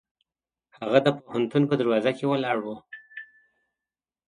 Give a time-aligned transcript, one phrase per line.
[0.77, 2.67] هغه د پوهنتون په دروازه کې ولاړ و.